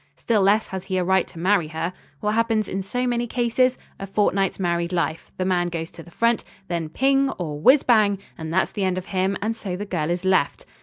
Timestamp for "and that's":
8.35-8.71